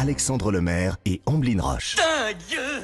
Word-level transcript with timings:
Alexandre 0.00 0.52
Lemaire 0.52 0.96
et 1.06 1.20
Amblin 1.26 1.60
Roche. 1.60 1.96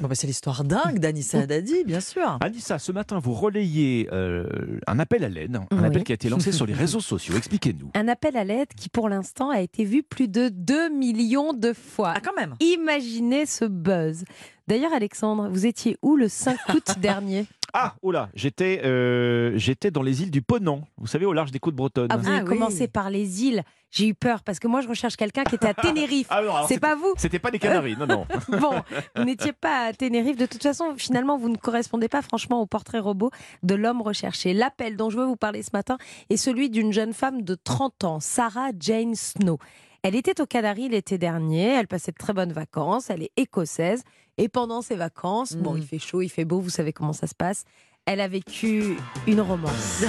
Bon, 0.00 0.06
bah, 0.06 0.14
c'est 0.14 0.28
l'histoire 0.28 0.62
dingue 0.62 1.00
d'Anissa 1.00 1.40
Haddadi, 1.40 1.82
bien 1.84 1.98
sûr. 1.98 2.38
Anissa, 2.40 2.78
ce 2.78 2.92
matin, 2.92 3.18
vous 3.18 3.32
relayez 3.34 4.08
euh, 4.12 4.78
un 4.86 4.98
appel 5.00 5.24
à 5.24 5.28
l'aide, 5.28 5.56
un 5.56 5.66
Oui. 5.76 5.84
appel 5.84 6.04
qui 6.04 6.12
a 6.12 6.14
été 6.14 6.28
lancé 6.30 6.52
sur 6.52 6.66
les 6.66 6.72
réseaux 6.74 7.00
sociaux. 7.00 7.34
Expliquez-nous. 7.36 7.90
Un 7.94 8.06
appel 8.06 8.36
à 8.36 8.44
l'aide 8.44 8.68
qui, 8.76 8.88
pour 8.88 9.08
l'instant, 9.08 9.50
a 9.50 9.60
été 9.60 9.84
vu 9.84 10.04
plus 10.04 10.28
de 10.28 10.50
2 10.50 10.88
millions 10.90 11.52
de 11.52 11.72
fois. 11.72 12.12
Ah, 12.16 12.20
quand 12.20 12.34
même. 12.36 12.54
Imaginez 12.60 13.44
ce 13.44 13.64
buzz. 13.64 14.22
D'ailleurs, 14.68 14.92
Alexandre, 14.92 15.48
vous 15.50 15.66
étiez 15.66 15.96
où 16.02 16.14
le 16.14 16.28
5 16.28 16.56
août 16.74 16.92
dernier? 17.00 17.44
Ah, 17.72 17.94
oh 18.02 18.12
j'étais 18.34 18.80
euh, 18.84 19.52
j'étais 19.56 19.90
dans 19.90 20.02
les 20.02 20.22
îles 20.22 20.30
du 20.30 20.42
Ponant, 20.42 20.82
vous 20.98 21.06
savez, 21.06 21.26
au 21.26 21.32
large 21.32 21.50
des 21.52 21.58
côtes 21.58 21.74
bretonnes. 21.74 22.08
Ah, 22.10 22.16
Vous 22.16 22.28
Ah 22.28 22.36
avez 22.36 22.42
oui. 22.42 22.48
commencé 22.48 22.88
par 22.88 23.10
les 23.10 23.44
îles. 23.44 23.62
J'ai 23.92 24.06
eu 24.08 24.14
peur 24.14 24.42
parce 24.44 24.58
que 24.60 24.68
moi, 24.68 24.82
je 24.82 24.88
recherche 24.88 25.16
quelqu'un 25.16 25.42
qui 25.44 25.56
était 25.56 25.66
à 25.68 25.74
Tenerife. 25.82 26.28
Ah, 26.30 26.42
non, 26.42 26.54
alors, 26.54 26.68
C'est 26.68 26.74
c'était- 26.74 26.86
pas 26.86 26.94
vous 26.94 27.12
C'était 27.16 27.38
pas 27.40 27.50
des 27.50 27.58
Canaries, 27.58 27.96
non, 27.96 28.06
non. 28.06 28.26
Bon, 28.60 28.82
vous 29.16 29.24
n'étiez 29.24 29.52
pas 29.52 29.86
à 29.86 29.92
Tenerife. 29.92 30.36
De 30.36 30.46
toute 30.46 30.62
façon, 30.62 30.94
finalement, 30.96 31.36
vous 31.36 31.48
ne 31.48 31.56
correspondez 31.56 32.08
pas 32.08 32.22
franchement 32.22 32.60
au 32.60 32.66
portrait 32.66 33.00
robot 33.00 33.30
de 33.64 33.74
l'homme 33.74 34.00
recherché. 34.02 34.54
L'appel 34.54 34.96
dont 34.96 35.10
je 35.10 35.16
veux 35.18 35.24
vous 35.26 35.36
parler 35.36 35.62
ce 35.62 35.70
matin 35.72 35.98
est 36.28 36.36
celui 36.36 36.70
d'une 36.70 36.92
jeune 36.92 37.12
femme 37.12 37.42
de 37.42 37.56
30 37.56 38.04
ans, 38.04 38.20
Sarah 38.20 38.70
Jane 38.78 39.14
Snow. 39.16 39.58
Elle 40.02 40.14
était 40.16 40.40
aux 40.40 40.46
Canaries 40.46 40.88
l'été 40.88 41.18
dernier, 41.18 41.68
elle 41.74 41.86
passait 41.86 42.12
de 42.12 42.16
très 42.16 42.32
bonnes 42.32 42.52
vacances, 42.52 43.10
elle 43.10 43.22
est 43.22 43.32
écossaise. 43.36 44.02
Et 44.38 44.48
pendant 44.48 44.80
ses 44.80 44.96
vacances, 44.96 45.52
bon, 45.54 45.74
Mm. 45.74 45.78
il 45.78 45.86
fait 45.86 45.98
chaud, 45.98 46.22
il 46.22 46.30
fait 46.30 46.46
beau, 46.46 46.60
vous 46.60 46.70
savez 46.70 46.92
comment 46.94 47.12
ça 47.12 47.26
se 47.26 47.34
passe. 47.34 47.64
Elle 48.06 48.20
a 48.22 48.28
vécu 48.28 48.96
une 49.26 49.42
romance. 49.42 50.04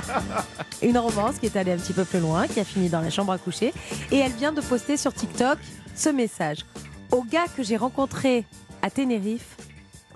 une 0.82 0.96
romance 0.96 1.38
qui 1.38 1.46
est 1.46 1.56
allée 1.56 1.72
un 1.72 1.76
petit 1.76 1.92
peu 1.92 2.06
plus 2.06 2.20
loin, 2.20 2.48
qui 2.48 2.58
a 2.58 2.64
fini 2.64 2.88
dans 2.88 3.02
la 3.02 3.10
chambre 3.10 3.32
à 3.32 3.38
coucher. 3.38 3.74
Et 4.10 4.16
elle 4.16 4.32
vient 4.32 4.52
de 4.52 4.62
poster 4.62 4.96
sur 4.96 5.12
TikTok 5.12 5.58
ce 5.94 6.08
message. 6.08 6.64
Au 7.12 7.22
gars 7.22 7.46
que 7.54 7.62
j'ai 7.62 7.76
rencontré 7.76 8.46
à 8.80 8.90
Tenerife, 8.90 9.56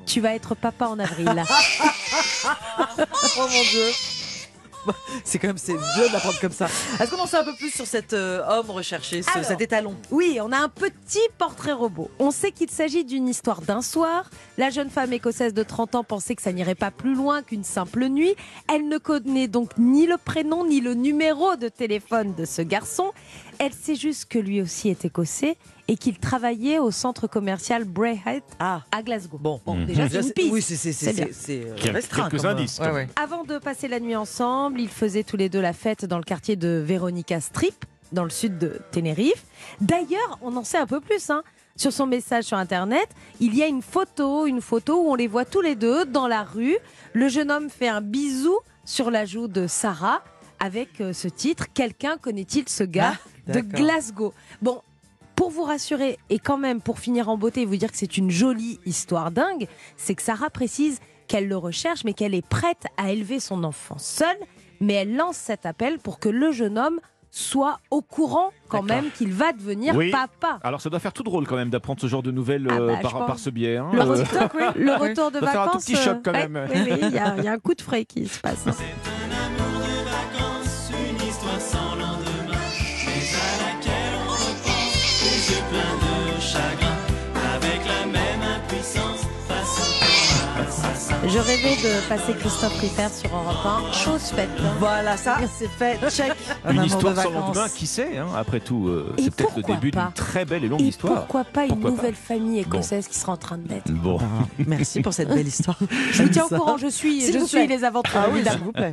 tu 0.06 0.20
vas 0.20 0.34
être 0.34 0.54
papa 0.54 0.86
en 0.86 0.98
avril. 0.98 1.42
Oh 2.44 3.46
mon 3.48 3.62
dieu. 3.70 3.86
C'est 5.24 5.38
quand 5.38 5.48
même 5.48 5.58
c'est 5.58 5.72
dur 5.74 6.10
d'apprendre 6.12 6.38
comme 6.40 6.52
ça. 6.52 6.66
Est-ce 7.00 7.10
qu'on 7.10 7.20
en 7.22 7.26
sait 7.26 7.36
un 7.36 7.44
peu 7.44 7.54
plus 7.54 7.70
sur 7.70 7.86
cet 7.86 8.12
euh, 8.12 8.42
homme 8.48 8.70
recherché, 8.70 9.22
ce- 9.22 9.30
Alors. 9.30 9.44
cet 9.44 9.60
étalon? 9.60 9.94
Oui, 10.10 10.38
on 10.42 10.50
a 10.52 10.58
un 10.58 10.68
petit 10.68 11.20
portrait 11.38 11.72
robot. 11.72 12.10
On 12.18 12.30
sait 12.30 12.50
qu'il 12.52 12.70
s'agit 12.70 13.04
d'une 13.04 13.28
histoire 13.28 13.60
d'un 13.62 13.82
soir. 13.82 14.28
La 14.58 14.70
jeune 14.70 14.90
femme 14.90 15.12
écossaise 15.12 15.54
de 15.54 15.62
30 15.62 15.94
ans 15.94 16.04
pensait 16.04 16.34
que 16.34 16.42
ça 16.42 16.52
n'irait 16.52 16.74
pas 16.74 16.90
plus 16.90 17.14
loin 17.14 17.42
qu'une 17.42 17.64
simple 17.64 18.06
nuit. 18.06 18.34
Elle 18.72 18.88
ne 18.88 18.98
connaît 18.98 19.48
donc 19.48 19.70
ni 19.78 20.06
le 20.06 20.16
prénom 20.18 20.66
ni 20.66 20.80
le 20.80 20.94
numéro 20.94 21.56
de 21.56 21.68
téléphone 21.68 22.34
de 22.34 22.44
ce 22.44 22.62
garçon. 22.62 23.12
Elle 23.64 23.72
sait 23.74 23.94
juste 23.94 24.24
que 24.26 24.40
lui 24.40 24.60
aussi 24.60 24.88
est 24.88 25.04
écossais 25.04 25.56
et 25.86 25.96
qu'il 25.96 26.18
travaillait 26.18 26.80
au 26.80 26.90
centre 26.90 27.28
commercial 27.28 27.84
Braehead 27.84 28.42
Ah, 28.58 28.82
à 28.90 29.02
Glasgow. 29.04 29.38
bon. 29.38 29.60
Mhm. 29.64 29.86
Déjà, 29.86 30.08
c'est 30.08 30.26
une 30.26 30.32
piste. 30.32 30.52
Oui, 30.52 30.62
c'est 30.62 31.64
euh, 31.64 31.74
restreint. 31.92 32.28
quelques 32.28 32.42
comme, 32.42 32.50
indices, 32.50 32.80
ouais, 32.80 32.86
quand 32.88 32.92
ouais. 32.94 33.08
Avant 33.14 33.44
de 33.44 33.58
passer 33.58 33.86
la 33.86 34.00
nuit 34.00 34.16
ensemble, 34.16 34.80
ils 34.80 34.88
faisaient 34.88 35.22
tous 35.22 35.36
les 35.36 35.48
deux 35.48 35.60
la 35.60 35.72
fête 35.72 36.04
dans 36.04 36.18
le 36.18 36.24
quartier 36.24 36.56
de 36.56 36.82
Veronica 36.84 37.40
Strip, 37.40 37.84
dans 38.10 38.24
le 38.24 38.30
sud 38.30 38.58
de 38.58 38.80
Tenerife. 38.90 39.44
D'ailleurs, 39.80 40.40
on 40.42 40.56
en 40.56 40.64
sait 40.64 40.78
un 40.78 40.86
peu 40.88 41.00
plus. 41.00 41.30
hein. 41.30 41.44
Sur 41.76 41.92
son 41.92 42.06
message 42.06 42.44
sur 42.44 42.56
Internet, 42.58 43.08
il 43.38 43.54
y 43.56 43.62
a 43.62 43.68
une 43.68 43.80
photo, 43.80 44.44
une 44.46 44.60
photo 44.60 45.04
où 45.04 45.12
on 45.12 45.14
les 45.14 45.28
voit 45.28 45.44
tous 45.44 45.60
les 45.60 45.76
deux 45.76 46.04
dans 46.04 46.26
la 46.26 46.42
rue. 46.42 46.76
Le 47.12 47.28
jeune 47.28 47.52
homme 47.52 47.70
fait 47.70 47.88
un 47.88 48.00
bisou 48.00 48.58
sur 48.84 49.08
la 49.12 49.24
joue 49.24 49.46
de 49.46 49.68
Sarah 49.68 50.24
avec 50.58 51.00
euh, 51.00 51.12
ce 51.12 51.28
titre 51.28 51.66
Quelqu'un 51.72 52.16
connaît-il 52.18 52.68
ce 52.68 52.82
gars? 52.84 53.14
Ah, 53.14 53.28
de. 53.46 53.60
Glasgow 53.60 54.32
Bon, 54.60 54.80
pour 55.36 55.50
vous 55.50 55.62
rassurer 55.64 56.18
et 56.30 56.38
quand 56.38 56.58
même 56.58 56.80
pour 56.80 56.98
finir 56.98 57.28
en 57.28 57.36
beauté 57.36 57.62
et 57.62 57.64
vous 57.66 57.76
dire 57.76 57.90
que 57.90 57.96
c'est 57.96 58.16
une 58.18 58.30
jolie 58.30 58.78
histoire 58.86 59.30
dingue, 59.30 59.66
c'est 59.96 60.14
que 60.14 60.22
Sarah 60.22 60.50
précise 60.50 61.00
qu'elle 61.26 61.48
le 61.48 61.56
recherche 61.56 62.04
mais 62.04 62.12
qu'elle 62.12 62.34
est 62.34 62.46
prête 62.46 62.84
à 62.96 63.10
élever 63.10 63.40
son 63.40 63.64
enfant 63.64 63.96
seule, 63.98 64.36
mais 64.80 64.94
elle 64.94 65.16
lance 65.16 65.36
cet 65.36 65.64
appel 65.66 65.98
pour 65.98 66.18
que 66.18 66.28
le 66.28 66.52
jeune 66.52 66.78
homme 66.78 67.00
soit 67.34 67.78
au 67.90 68.02
courant 68.02 68.50
quand 68.68 68.82
même 68.82 69.10
qu'il 69.10 69.32
va 69.32 69.52
devenir 69.52 69.96
Oui. 69.96 70.10
papa. 70.10 70.58
Alors 70.62 70.82
ça 70.82 70.90
doit 70.90 70.98
faire 71.00 71.14
tout 71.14 71.22
drôle 71.22 71.46
quand 71.46 71.56
même 71.56 71.70
d'apprendre 71.70 71.98
ce 71.98 72.06
genre 72.06 72.22
de 72.22 72.30
nouvelles 72.30 72.68
Ah 72.70 72.74
euh, 72.74 72.86
bah, 72.88 72.98
par, 73.00 73.12
pense. 73.12 73.26
par 73.26 73.38
ce 73.38 73.48
biais. 73.48 73.78
hein. 73.78 73.88
Le, 73.94 74.00
Euh, 74.00 74.04
retour, 74.04 74.72
le 74.76 74.92
retour 74.92 75.30
de 75.30 75.40
Ça 75.40 75.46
fait 75.46 75.56
un 75.56 75.62
tout 75.64 75.66
vacances. 75.66 75.84
petit 75.86 75.96
choc, 75.96 76.16
euh, 76.18 76.20
quand 76.22 76.32
ouais, 76.32 76.48
même. 76.48 76.68
oui, 76.70 76.80
oui, 76.84 76.98
il 77.00 77.10
y, 77.14 77.18
a 77.18 77.36
il 77.38 77.44
y 77.44 77.48
a 77.48 77.52
un 77.52 77.58
coup 77.58 77.74
de 77.74 77.80
frais 77.80 78.04
qui 78.04 78.28
se 78.28 78.38
passe. 78.38 78.66
hein. 78.66 78.72
Je 91.32 91.38
rêvais 91.38 91.76
de 91.76 92.08
passer 92.10 92.34
Christophe 92.38 92.78
Ritter 92.80 93.06
sur 93.08 93.30
Europe 93.34 93.64
1. 93.90 93.92
Chose 93.92 94.20
faite. 94.20 94.50
Voilà, 94.78 95.16
ça, 95.16 95.38
c'est 95.56 95.68
fait. 95.68 95.98
Check. 96.10 96.32
Un 96.64 96.74
Une 96.74 96.84
histoire 96.84 97.14
de 97.14 97.20
sans 97.20 97.30
vacances. 97.30 97.56
lendemain, 97.56 97.68
qui 97.74 97.86
sait 97.86 98.18
hein, 98.18 98.26
Après 98.36 98.60
tout, 98.60 98.88
euh, 98.88 99.14
c'est 99.18 99.34
peut-être 99.34 99.56
le 99.56 99.62
début 99.62 99.90
d'une 99.92 100.12
très 100.14 100.44
belle 100.44 100.64
et 100.64 100.68
longue 100.68 100.82
Et 100.82 100.88
histoire. 100.88 101.14
pourquoi 101.20 101.44
pas 101.44 101.62
une 101.62 101.68
Pourquoi 101.70 101.90
pas 101.90 101.96
nouvelle 101.96 102.14
famille 102.14 102.58
écossaise 102.58 103.08
qui 103.08 103.18
sera 103.18 103.32
en 103.32 103.36
train 103.38 103.56
de 103.56 103.66
naître 103.66 103.90
Bon. 103.92 104.18
Merci 104.66 105.00
pour 105.00 105.14
cette 105.14 105.28
belle 105.28 105.46
histoire. 105.48 105.78
Je 106.12 106.22
vous 106.22 106.28
tiens 106.28 106.44
au 106.44 106.48
courant, 106.54 106.76
je 106.76 106.88
suis, 106.88 107.32
je 107.32 107.38
suis 107.46 107.66
les 107.66 107.84
aventures. 107.84 108.12
Ah 108.14 108.26
oui, 108.30 108.42
s'il 108.46 108.58
vous 108.58 108.72
plaît. 108.72 108.92